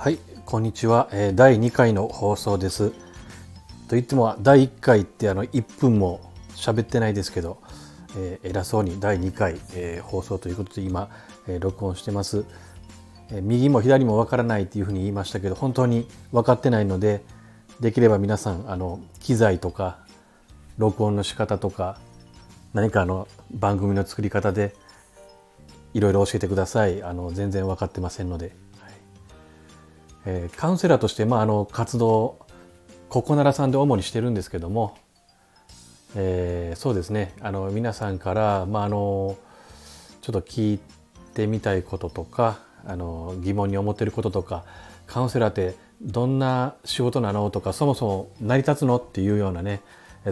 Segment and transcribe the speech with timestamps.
[0.00, 2.88] はいこんにちは、え第2回の放送です。
[2.88, 2.96] と
[3.90, 7.60] 言っても第1回ってあの1分も喋ってないですけど、
[8.16, 11.10] えー偉そうに第2回、えー放送ということで今、
[11.46, 12.46] えー録音してます。
[13.30, 17.22] え右も左もわからないっていうふうに言いましたけど本当に分かってないので
[17.80, 19.98] できれば皆さんあの機材とか
[20.78, 21.98] 録音の仕方とか
[22.72, 24.74] 何かあの番組の作り方で
[25.92, 28.56] いろいろ教えてくださいあの全然分かってませんので、
[30.26, 32.38] えカウンセラーとして、まあ、あの活動
[33.08, 34.96] ここならさんで主にしてるんですけども、
[36.14, 37.34] えーそうですね。
[37.40, 39.36] あの皆さんから、まあ、あの
[40.20, 40.80] ちょっと聞い
[41.34, 44.64] てみたいこととかあの疑問に思ってることとか
[45.06, 49.80] カウンセラーってどんな仕事なのとかそもそも成り立つのっていうようなね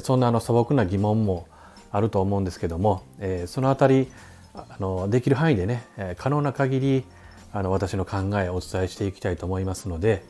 [0.01, 1.46] そんなあの素朴な疑問も
[1.91, 4.09] あると思うんですけども、えーそのあたり
[4.55, 5.84] あのできる範囲でね、
[6.18, 7.05] 可能な限り
[7.52, 10.23] あの私の考えをお伝えしていきたいと思いますので、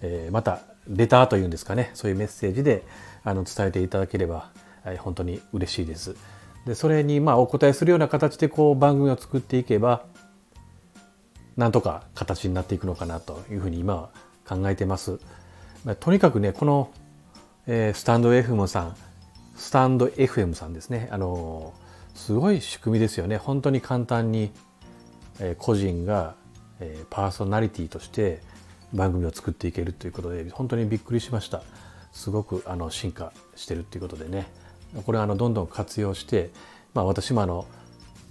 [0.00, 2.84] えーまたレターというんですかねそういうメッセージで
[3.24, 4.50] あの伝えていただければ、
[4.84, 6.16] えー本当に嬉しいです。
[6.64, 10.04] でそれにまあお答えするような形でこう番組を作っていけば
[11.56, 14.10] なんとか形になっていくのかなというふうに今は
[14.46, 15.18] 考えてます。
[15.84, 16.90] まあとにかくねこの、
[17.66, 18.96] えースタンド FM さん
[19.56, 21.72] スタンド FM さんですねあの
[22.14, 24.50] すごい仕組みですよね本当に簡単に、
[25.40, 26.34] えー個人が、
[26.80, 28.40] えーパーソナリティとして
[28.92, 31.62] 番組を作っていけるということで本当にびっくりしました
[32.12, 34.46] すごくあの進化してるっていうことでね
[35.04, 36.50] これはあのどんどん活用して、
[36.94, 37.66] まあ、私もあの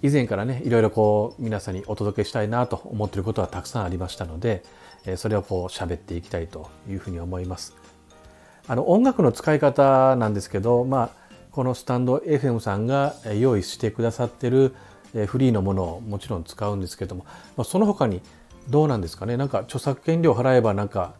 [0.01, 4.63] 以前からねいろいろこう皆さんにお届けしたいなと思っていることはたくさんありましたので
[5.05, 7.75] えーそれをこう喋っていきたいというふうに思います。
[8.67, 11.09] あの音楽の使い方なんですけど、まあ、
[11.51, 14.73] このスタンド FM さんが用意してくださってる
[15.27, 18.21] フリーのものをもちろん使うんですけども、まあ、その他に
[18.69, 19.37] どうなんですかね？
[19.37, 21.13] なんか著作権料払えばなんか、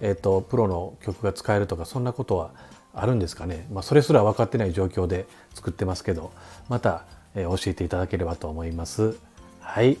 [0.00, 2.50] えー、とプロの曲が使えるとかそんなことは
[2.94, 6.32] あるんですかね、まあ、それすら分かってない状況で作ってますけど
[6.68, 9.16] また、えー教えていただければと思います。
[9.60, 9.98] はい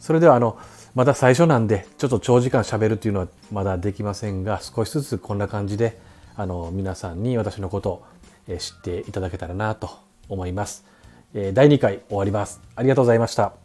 [0.00, 0.58] それではあの
[0.94, 5.98] まだ最初なんでちょっと長時間喋るっていうのはまだできませんが少しずつこんな感じで
[6.36, 8.04] あの皆さんに私のことを
[8.46, 9.90] え知っていただけたらなと
[10.28, 10.84] 思います。
[11.34, 12.60] えー第2回終わります。
[12.76, 13.63] ありがとうございました。